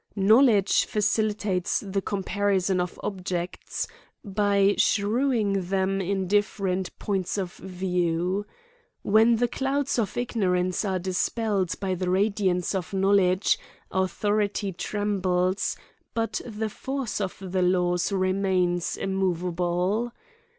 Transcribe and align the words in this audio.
Knowledge 0.15 0.85
facilitates 0.85 1.79
the 1.85 2.01
com 2.01 2.23
parison 2.23 2.79
of 2.81 2.99
objects, 3.03 3.85
by 4.25 4.73
shewhig 4.75 5.69
them 5.69 6.01
in 6.01 6.25
different 6.25 6.97
points 6.97 7.37
of 7.37 7.53
view. 7.53 8.47
When 9.03 9.35
the 9.35 9.47
clouds 9.47 9.99
of 9.99 10.17
ignorance 10.17 10.83
are 10.85 10.97
dispelled 10.97 11.79
by 11.79 11.93
the 11.93 12.09
radiance 12.09 12.73
of 12.73 12.93
knowledge, 12.95 13.59
au 13.91 14.05
thority 14.05 14.75
trembles, 14.75 15.77
but 16.15 16.41
the 16.47 16.69
force 16.71 17.21
of 17.21 17.37
the 17.39 17.61
laws 17.61 18.11
remains 18.11 18.97
immoveable. 18.97 20.13